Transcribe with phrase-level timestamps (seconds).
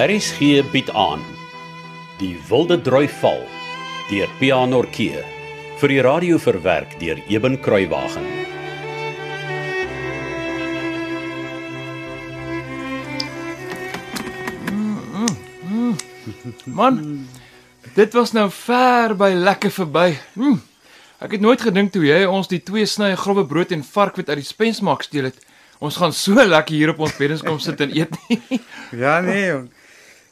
[0.00, 1.20] RSG bied aan
[2.16, 3.42] Die Wilde Droi Val
[4.08, 5.18] deur Pianorkee
[5.82, 8.24] vir die radio verwerk deur Eben Kruiwagen.
[16.64, 17.26] Man,
[17.92, 20.14] dit was nou ver by lekker verby.
[20.38, 20.62] Hm.
[21.20, 24.40] Ek het nooit gedink toe jy ons die twee snye grove brood en varkwit uit
[24.40, 25.44] die spensmaak steel het.
[25.76, 28.40] Ons gaan so lekker hier op ons beddens kom sit en eet nie.
[29.04, 29.68] Ja nee jong.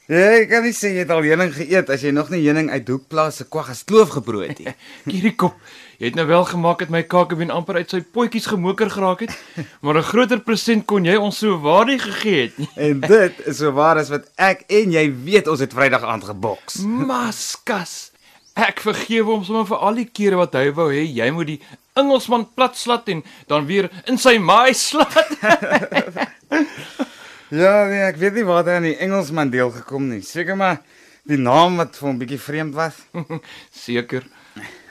[0.09, 2.87] Jy kan nie sê jy het al heuning geëet as jy nog nie heuning uit
[2.89, 4.79] Hoekplaas se kwaggas kloof gebrood het.
[5.05, 5.59] Hierdie kop,
[6.01, 9.35] jy het nou wel gemaak dat my kakebeen amper uit sy potjies gemoker geraak het,
[9.85, 12.57] maar 'n groter persent kon jy ons so waardig gegee het.
[12.77, 16.25] en dit is so waar as wat ek en jy weet ons het Vrydag aand
[16.25, 16.81] geboks.
[16.81, 18.11] Maskas.
[18.57, 21.61] Ek vergewe hom sommer vir al die kere wat hy wou hê jy moet die
[22.01, 25.37] Engelsman platslat en dan weer in sy maai slat.
[27.51, 30.21] Ja nee, ek weet nie waar hy aan die Engelsman deel gekom nie.
[30.27, 30.83] Seker maar
[31.29, 32.99] die naam wat vir hom bietjie vreemd was.
[33.85, 34.27] Seker.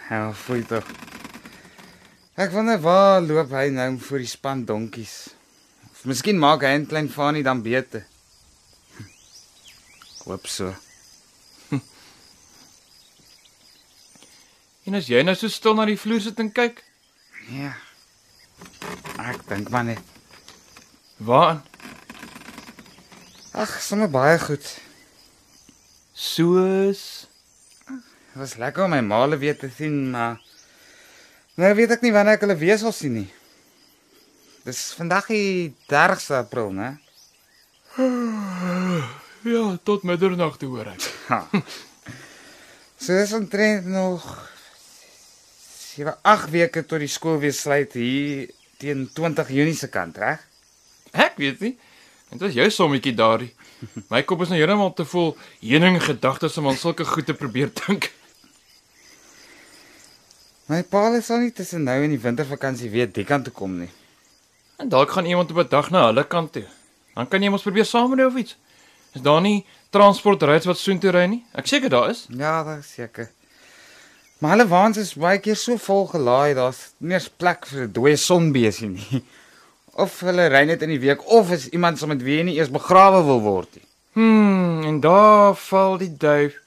[0.10, 0.88] Ja, fooi tog.
[2.38, 5.16] Ek wonder waar loop hy nou vir die span donkies.
[5.92, 8.06] Of miskien maak hy 'n klein Fanie dan beter.
[10.26, 10.74] Hoop so.
[14.88, 16.84] En as jy nou so stil na die vloer sit en kyk,
[17.52, 17.74] Ja.
[19.24, 20.00] Ek dink maar net.
[21.20, 21.62] waaraan?
[23.58, 24.66] Ag, sommer baie goed.
[26.14, 27.02] Soos
[27.88, 30.36] Dit was lekker om my maale weer te sien, maar
[31.58, 33.32] nou weet ek nie wanneer ek hulle weer sal sien nie.
[34.68, 36.92] Dis vandag die 30ste April, né?
[39.56, 41.10] ja, tot middernag te hoor ek.
[41.32, 41.42] Ha.
[42.98, 44.24] So dis omtrent nog
[45.96, 48.48] 7 8 weke tot die skool weer sluit hier
[48.82, 50.42] teen 20 Junie se kant, reg?
[51.14, 51.76] Ek weet nie.
[52.30, 53.54] Dit was jou sommetjie daardie.
[54.12, 57.72] My kop is nou heeltemal te vol heuning gedagtes om aan sulke goed te probeer
[57.86, 58.10] dink.
[60.68, 63.90] My pa sal nie tussen nou en die wintervakansie weer die kant toe kom nie.
[64.78, 66.66] En dalk gaan iemand op 'n dag na hulle kant toe.
[67.16, 68.58] Dan kan jy mos probeer saam met hulle of iets.
[69.16, 71.46] Is daar nie transportryds wat soontoe ry nie?
[71.54, 72.28] Ek seker daar is.
[72.30, 73.32] Ja, is seker.
[74.40, 77.92] Maar hulle waans is baie keer so vol gelaai, daar's nie eens plek vir 'n
[77.94, 79.24] dooie sonbesie nie.
[79.98, 82.58] Of hulle ry net in die week of is iemand saam met wie jy nie
[82.60, 83.86] eers begrawe wil word nie.
[84.18, 86.60] Hmm, en daar val die duif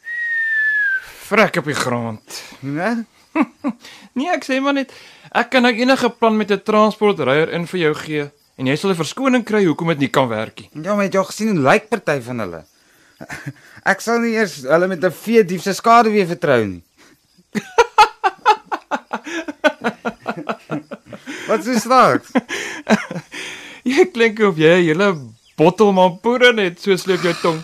[1.31, 2.43] vrek op die grond.
[2.67, 3.05] Né?
[4.19, 4.91] Nee, ek sê maar net
[5.31, 8.25] ek kan nou enige plan met 'n transportryer in vir jou gee
[8.59, 10.71] en jy sal 'n verskoning kry hoekom dit nie kan werk nie.
[10.83, 12.65] Ja, maar het jy gesien hoe lyk party van hulle?
[13.93, 16.83] Ek sal nie eers hulle met 'n vee dief se skade weer vertrou nie.
[21.51, 22.31] Wat is dit?
[23.91, 25.07] Jy klink of jy 'n hele
[25.59, 27.59] bottel mampoer net so sleep jou tong.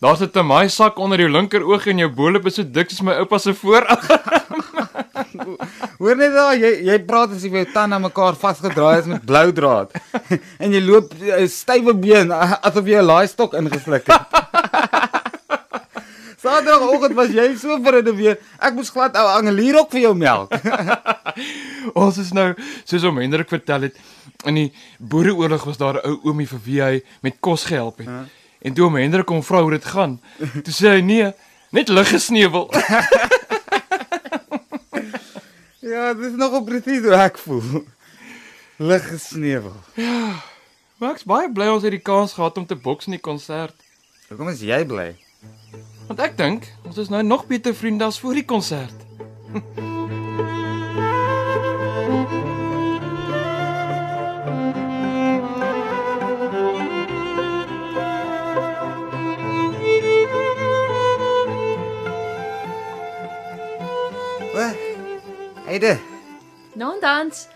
[0.00, 3.02] Daar's 'n tamaai sak onder jou linker oog en jou boelop is so dik soos
[3.02, 3.98] my oupa se voorarm.
[5.98, 9.24] Hoor net daar, jy jy praat as jy jou tande aan mekaar vasgedraai is met
[9.26, 9.90] blou draad.
[10.62, 14.47] en jy loop 'n stywe been asof jy 'n laaistok ingesluk het.
[16.38, 18.38] Saterdagoggend was jy so 'n weer.
[18.60, 20.54] Ek moes glad ou angelierok vir jou melk.
[21.94, 22.54] Ons is nou
[22.84, 23.96] soos om Hendrik vertel het
[24.46, 28.06] in die boereoorlog was daar 'n ou oomie vir wie hy met kos gehelp het.
[28.06, 28.22] Huh?
[28.62, 31.32] En toe om Hendrik hom vra hoe dit gaan, toe sê hy nee,
[31.70, 32.70] net lig gesneuwel.
[35.92, 37.84] ja, dit is nogal presies hoe ek voel.
[38.78, 39.78] Lig gesneuwel.
[40.98, 43.74] maar ek's baie bly ons het die kans gehad om te boks in die konsert.
[44.28, 45.16] Hoekom is jy bly?
[46.08, 49.06] Want ek dink ons is nou nog beter vriende as voor die konsert.
[65.68, 65.98] Heide.
[66.74, 67.46] Nou dans.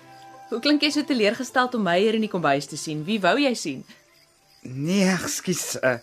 [0.50, 3.00] Hoe klink jy so teleurgesteld om my hier in die kombuis te sien?
[3.06, 3.78] Wie wou jy sien?
[4.60, 5.78] Nee, ekskuus.
[5.80, 5.96] Uh,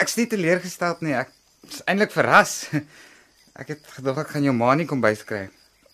[0.00, 1.12] ek's nie teleurgesteld nie.
[1.14, 1.33] Ek
[1.72, 2.68] is eintlik verras.
[3.54, 5.44] Ek het gedog ek gaan jou ma nie kom byskry.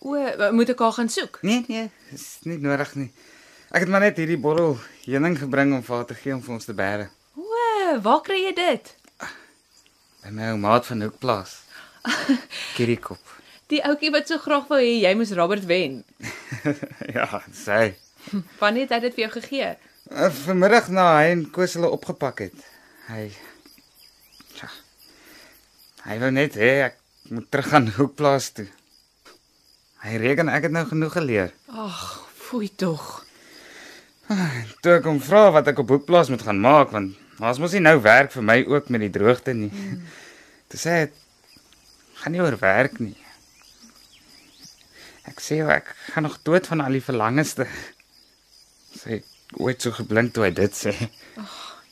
[0.01, 0.15] O,
[0.57, 1.37] moet ek haar gaan soek?
[1.45, 3.11] Nee, nee, is nie nodig nie.
[3.69, 6.55] Ek het maar net hierdie bottel heuning gebring om vir haar te gee om vir
[6.57, 7.05] ons te bære.
[7.37, 7.59] O,
[8.01, 8.89] waar kry jy dit?
[10.21, 11.53] By my ou maat van Hoekplaas.
[12.75, 13.21] Kirikop.
[13.71, 16.01] Die ouetjie wat so graag wou hê jy moes Robert wen.
[17.15, 17.93] ja, sy.
[18.59, 19.71] Wanneer het hy dit vir jou gegee?
[20.09, 22.67] Uh, vanmiddag na hy en Koos hulle opgepak het.
[23.07, 23.29] Hy.
[26.05, 26.97] Hy wou net hê ek
[27.29, 28.67] moet terug aan Hoekplaas toe.
[30.01, 31.51] Hy reken ek het nou genoeg geleer.
[31.69, 31.99] Ag,
[32.33, 33.21] foei tog.
[34.81, 37.83] Toe ek hom vra wat ek op Hoekplaas moet gaan maak want as mos nie
[37.83, 39.69] nou werk vir my ook met die droogte nie.
[39.73, 40.01] Mm.
[40.71, 41.05] Toe sê hy
[42.21, 43.17] gaan nie oor werk nie.
[45.29, 47.67] Ek sê jou, ek gaan nog dood van al die verlangeste.
[48.97, 49.21] Sê
[49.59, 50.93] ooit so geblind toe hy dit sê.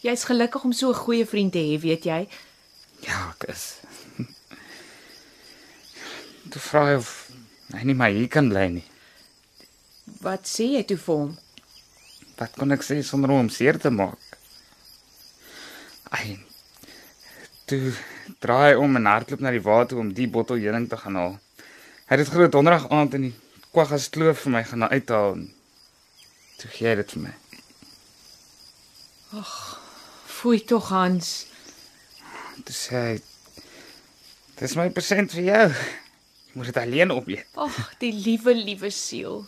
[0.06, 2.22] Jy's gelukkig om so 'n goeie vriend te hê, weet jy?
[3.04, 3.80] Ja, ek is.
[6.50, 7.10] Toe vra hy of
[7.76, 8.86] hy nie maar hier kan bly nie.
[10.24, 11.34] Wat sê jy toe vir hom?
[12.40, 14.18] Wat kon ek sê sonder om hom seer te maak?
[16.16, 16.40] Ai.
[17.70, 17.94] Toe
[18.42, 21.38] draai om en hardloop na die water om die bottel heuning te gaan haal.
[22.10, 23.36] Hy het dit groot donderdag aand in die
[23.70, 25.44] kwaggas kloof vir my gaan uithaal.
[26.60, 27.36] Toe gee hy dit vir my.
[30.40, 31.46] Foei tog Hans.
[32.66, 33.16] Toe sê hy:
[34.58, 35.68] "Dis my persent vir jou.
[36.50, 39.46] Jy moet dit alleen opeet." Ag, die liewe liewe siel.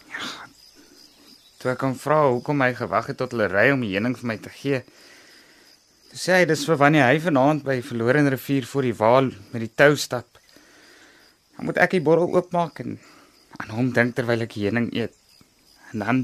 [1.61, 4.27] Toe ek hom vra hoekom hy gewag het tot hulle ry om die heuning vir
[4.31, 4.81] my te gee.
[6.11, 9.61] Toe sê hy dis vir wanneer hy vanaand by Verlore rivier voor die waal met
[9.61, 10.27] die tou stap.
[11.57, 12.97] Dan moet ek die bottel oopmaak en
[13.61, 15.13] aan hom dink terwyl ek heuning eet.
[15.93, 16.21] En dan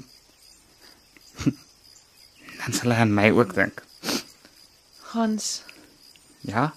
[2.58, 3.84] dan sal hy aan my ook dink.
[5.14, 5.64] Hans,
[6.42, 6.74] Ja?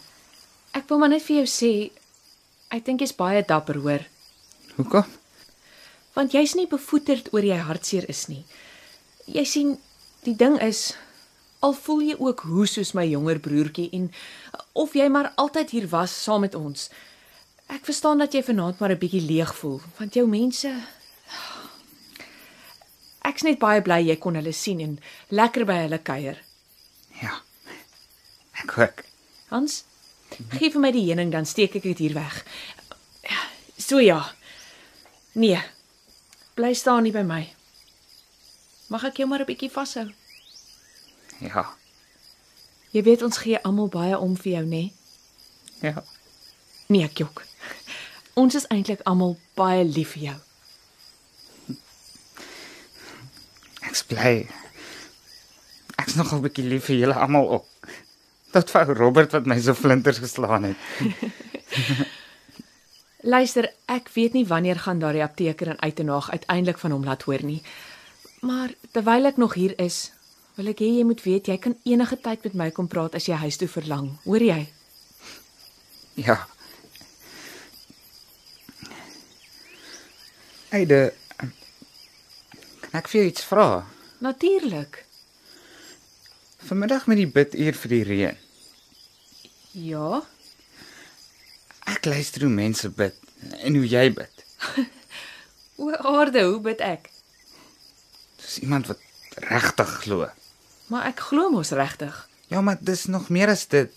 [0.73, 1.71] ek wil maar net vir jou sê
[2.71, 4.07] ek dink jy's baie dapper, hoor.
[4.77, 5.07] Hoekom?
[6.15, 8.45] Want jy's nie bevoeterd oor jy hartseer is nie.
[9.31, 9.79] Jy sien,
[10.27, 10.95] die ding is
[11.61, 14.09] al voel jy ook hoe soos my jonger broertjie en
[14.73, 16.89] of jy maar altyd hier was saam met ons.
[17.71, 20.73] Ek verstaan dat jy vanaand maar 'n bietjie leeg voel, want jou mense
[23.21, 26.39] Ek's net baie bly jy kon hulle sien en lekker by hulle kuier.
[27.21, 27.43] Ja.
[28.63, 29.05] Ek ook.
[29.53, 29.85] Hans,
[30.59, 32.45] gee vir my die heuning dan steek ek dit hier weg.
[33.23, 33.41] Ja,
[33.77, 34.33] So ja.
[35.33, 35.61] Nee.
[36.55, 37.43] Bly staan nie by my.
[38.91, 40.11] Mag ek jou maar 'n bietjie vashou?
[41.41, 41.65] Ja.
[42.91, 44.93] Jy weet ons gee almal baie om vir jou, nê?
[45.81, 46.05] Ja.
[46.89, 47.45] Nee, ek jok.
[48.35, 50.39] Ons is eintlik almal baie lief vir jou.
[53.87, 54.49] Ek's bly.
[55.97, 57.67] Ek's nog 'n bietjie lief vir julle almal op.
[58.51, 60.77] Tot vir ou Robert wat my so flinters geslaan het.
[63.35, 67.45] Luister, ek weet nie wanneer gaan daardie apteker en uitenaag uiteindelik van hom laat hoor
[67.45, 67.61] nie.
[68.41, 70.09] Maar terwyl ek nog hier is,
[70.57, 73.29] wil ek hê jy moet weet jy kan enige tyd met my kom praat as
[73.29, 74.09] jy huis toe verlang.
[74.25, 74.63] Hoor jy?
[76.17, 76.39] Ja.
[80.73, 83.69] Eide, kan ek vir jou iets vra?
[84.25, 85.05] Natuurlik.
[86.69, 88.37] Vanmiddag met die biduur vir die reën.
[89.73, 90.21] Ja.
[91.91, 93.17] Ek luister hoe mense bid
[93.65, 94.45] en hoe jy bid.
[95.81, 97.07] O, aarde, hoe bid ek?
[98.37, 99.01] Dis iemand wat
[99.49, 100.27] regtig glo.
[100.93, 102.19] Maar ek glo mos regtig.
[102.53, 103.95] Ja, maar dis nog meer as dit.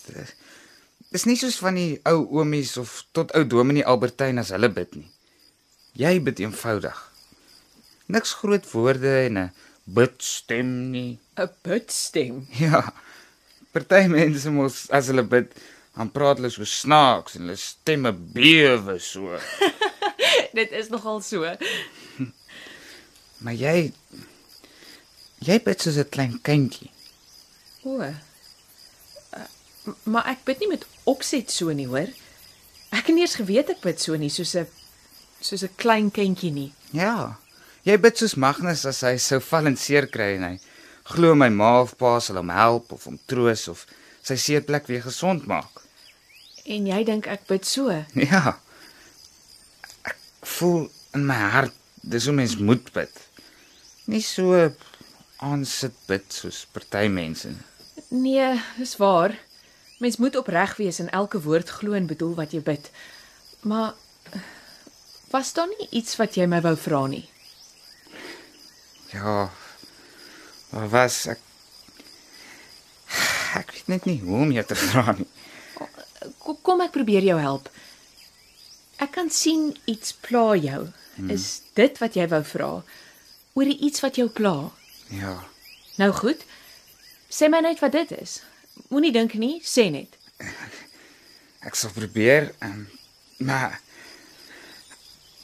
[1.12, 4.96] Dis nie soos van die ou oomies of tot ou Dominee Albertyn as hulle bid
[4.96, 5.10] nie.
[6.00, 6.96] Jy bid eenvoudig.
[8.16, 9.52] Niks groot woorde en 'n
[9.86, 11.20] bidstem nie.
[11.36, 12.48] 'n Bidstem.
[12.60, 12.94] Ja.
[13.72, 15.54] Party mense mos as hulle bid,
[15.96, 19.40] dan praat hulle so snaaks en hulle stemme bewe so.
[20.58, 21.44] Dit is nogal so.
[23.44, 23.92] Maar jy
[25.44, 26.92] jy bid soos 'n klein kindjie.
[27.84, 27.98] O.
[28.00, 28.14] Uh,
[30.04, 32.08] maar ek bid nie met opset so nie, hoor.
[32.94, 34.68] Ek het nie eens geweet ek bid so nie, soos 'n
[35.42, 36.72] soos 'n klein kindjie nie.
[36.94, 37.40] Ja.
[37.84, 40.54] Jy bid soos Magnus as hy sou val en seer kry en hy
[41.10, 43.82] glo my ma of pa sal hom help of hom troos of
[44.24, 45.82] sy seerplek weer gesond maak.
[46.64, 47.92] En jy dink ek bid so?
[48.16, 48.56] Ja.
[50.08, 50.16] Ek
[50.48, 50.86] voel
[51.18, 51.76] in my hart
[52.08, 53.12] dis hoe mens moet bid.
[54.08, 54.56] Nie so
[55.44, 57.68] aansit bid soos party mense nie.
[58.14, 58.48] Nee,
[58.78, 59.36] dis waar.
[60.00, 62.88] Mens moet opreg wees en elke woord glo en bedoel wat jy bid.
[63.68, 63.92] Maar
[65.36, 67.26] was daar nie iets wat jy my wou vra nie?
[69.14, 69.52] Ja.
[70.74, 71.40] Maar was ek
[73.54, 75.30] ek weet net nie hoe om jou te vra nie.
[76.42, 77.70] Kom, kom ek probeer jou help.
[79.04, 80.88] Ek kan sien iets pla jou.
[81.16, 81.30] Hmm.
[81.30, 82.72] Is dit wat jy wou vra?
[83.54, 84.72] Oor iets wat jou pla?
[85.14, 85.36] Ja.
[86.02, 86.42] Nou goed.
[87.30, 88.40] Sê my net wat dit is.
[88.90, 90.18] Moenie dink nie, sê net.
[91.64, 92.88] Ek sal probeer, um,
[93.46, 93.78] maar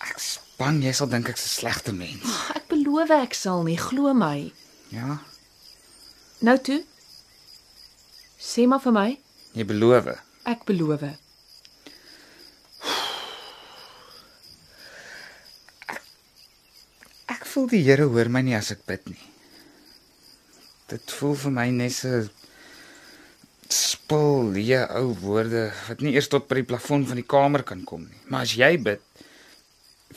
[0.04, 2.26] ek is bang jy sal dink ek's 'n slegte mens.
[2.58, 2.59] Ek
[3.00, 4.52] beloof ek sal nie, glo my.
[4.92, 5.20] Ja.
[6.44, 6.82] Nou toe.
[8.40, 9.10] Sê maar vir my,
[9.56, 10.10] Jy beloof.
[10.46, 11.04] ek beloof.
[17.30, 19.26] Ek voel die Here hoor my nie as ek bid nie.
[20.90, 22.24] Dit voel vir my net so
[23.70, 27.84] simpel leë ou woorde wat nie eers tot by die plafon van die kamer kan
[27.86, 28.22] kom nie.
[28.32, 29.04] Maar as jy bid,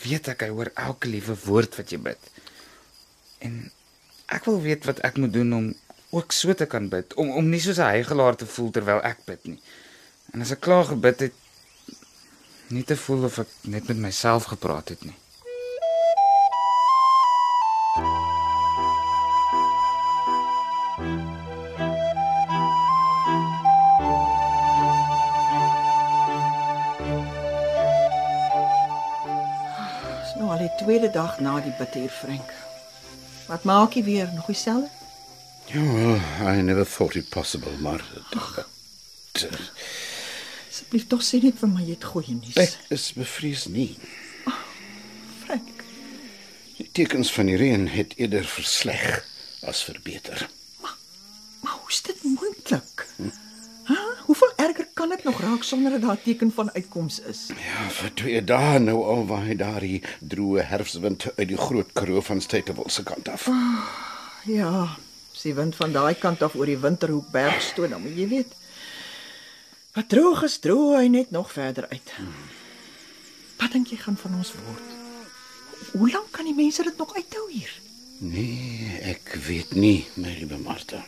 [0.06, 2.30] weet ek hy hoor elke liewe woord wat jy bid.
[3.42, 3.54] En
[4.26, 5.72] ek wil weet wat ek moet doen om
[6.12, 9.24] ook so te kan bid, om om nie soos 'n heigelaar te voel terwyl ek
[9.24, 9.60] bid nie.
[10.32, 11.34] En as ek klaar gebid het,
[12.68, 15.18] nie te voel of ek net met myself gepraat het nie.
[30.22, 32.61] Dis nou al die tweede dag na die bidtuur, Frank.
[33.52, 34.30] Wat maak jy weer?
[34.34, 34.88] Nog dieselfde?
[35.68, 36.20] Yeah, well,
[36.56, 38.00] I never thought it possible, maar
[38.32, 39.58] but, uh,
[40.72, 42.56] Asseblief tog sê net vir my jy het goeie nuus.
[42.56, 43.90] ek is bevrees nie.
[45.44, 45.68] Frank,
[46.78, 49.20] Die tekens van die reën het eerder versleg
[49.68, 50.48] as verbeter.
[51.62, 52.91] maar hoe is dit moontlik?
[55.02, 57.46] Kan dit nog raak sonder dat daar teken van uitkoms is?
[57.48, 62.40] Ja, vir twee dae nou al waai daardie droë herfswind uit die groot Karoo van
[62.40, 63.48] Statewell se kant af.
[64.46, 64.94] Ja,
[65.34, 68.28] as die wind van daai kant af oor die Winterhoek berg stoot, dan moet jy
[68.30, 68.54] weet.
[69.98, 72.14] Wat droog is, droog hy net nog verder uit.
[73.58, 74.96] Wat dink jy gaan van ons word?
[75.98, 77.74] Hoe lank kan die mense dit nog uithou hier?
[78.20, 81.02] Nee, ek weet nie, my liewe Martha.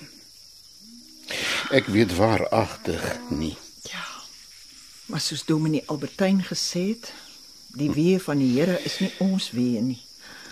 [1.71, 3.55] Ek weet waaragtig nie.
[3.91, 4.05] Ja.
[5.07, 7.11] Maar soos Dominee Albertyn gesê het,
[7.77, 10.01] die weë van die Here is nie ons weë nie.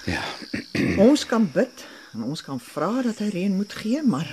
[0.07, 0.23] Ja,
[1.09, 4.27] Ons kan bid en ons kan vra dat hy reën moet gee, maar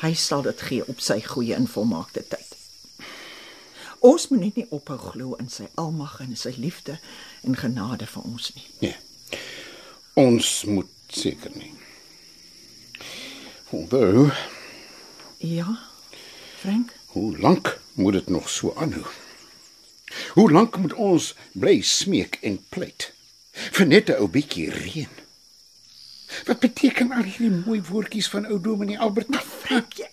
[0.00, 2.54] hy sal dit gee op sy goeie en volmaakte tyd.
[4.04, 6.96] Ons moet net nie ophou glo in sy almag en sy liefde
[7.46, 8.66] en genade vir ons nie.
[8.80, 8.96] nee.
[10.16, 11.72] Ons moet seker nie.
[13.70, 14.30] Hoewel,
[15.44, 15.66] Ja.
[16.60, 19.04] Frank, hoe lank moet dit nog so aanhou?
[20.32, 23.12] Hoe lank moet ons bly smeek en pleit
[23.52, 25.14] vir net 'n ou bietjie reën?
[26.44, 29.28] Wat beteken al hierdie mooi woordjies van ou Dominee Albert?
[29.68, 30.08] Jy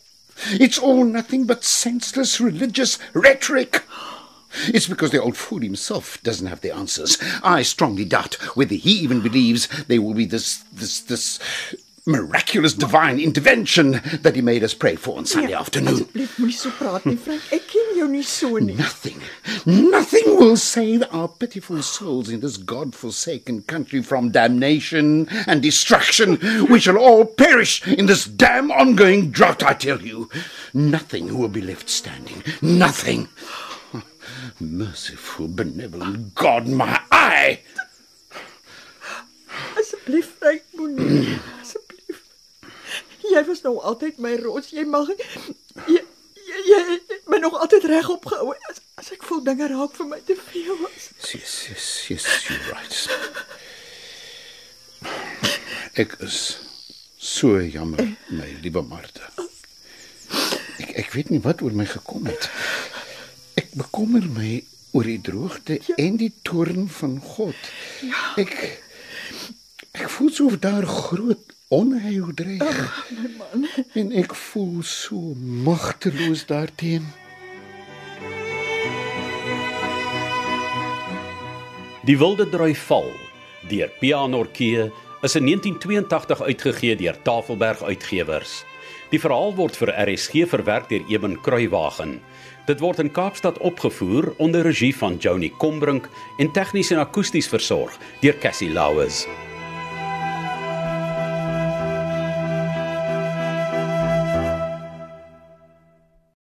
[0.59, 3.83] It's all nothing but senseless religious rhetoric.
[4.67, 7.17] It's because the old fool himself doesn't have the answers.
[7.43, 11.39] I strongly doubt whether he even believes there will be this this this
[12.05, 16.03] miraculous divine intervention that he made us pray for on Sunday afternoon.
[16.03, 17.41] Asseblief moenie so praat nie, Frank.
[17.55, 18.75] Ek ken jou nie so nie.
[18.75, 19.21] Nothing,
[19.65, 26.37] nothing will save our pitiful souls in this God-forsaken country from damnation and destruction.
[26.67, 30.29] We shall all perish in this damn ongoing drought, I tell you.
[30.73, 32.43] Nothing will be left standing.
[32.61, 33.29] Nothing.
[34.59, 37.61] Merciful, benevolent God, my eye!
[39.79, 41.39] Asseblief, Frank, moenie.
[43.33, 44.73] Jy was nou altyd my rots.
[44.75, 45.17] Jy mag jy
[45.89, 46.01] jy,
[46.67, 48.53] jy het my nog altyd reg opgehou.
[48.69, 51.09] As, as ek voel dinge raak vir my te veel was.
[51.31, 52.95] Yes, yes, yes, you're right.
[55.99, 56.37] Ek is
[57.17, 59.29] so jammer, my liewe Martha.
[60.81, 62.49] Ek ek weet nie wat oor my gekom het.
[63.59, 64.61] Ek bekommer my
[64.93, 65.97] oor die droogte ja.
[66.01, 67.69] en die toorn van God.
[68.05, 68.23] Ja.
[68.41, 68.53] Ek
[69.93, 72.61] ek voel so of daar groot onheil dreig.
[72.61, 73.67] Ag, my man.
[73.97, 75.33] En ek voel so
[75.65, 77.21] magteloos daarteenoor.
[82.03, 83.07] Die Wilde Drui Val
[83.71, 84.89] deur Pianorkee
[85.23, 88.57] is in 1982 uitgegee deur Tafelberg Uitgewers.
[89.13, 92.17] Die verhaal word vir RSG verwerk deur Eben Kruiwagen.
[92.67, 97.95] Dit word in Kaapstad opgevoer onder regie van Joni Combrink en tegnies en akoesties versorg
[98.19, 99.23] deur Cassie Lauers.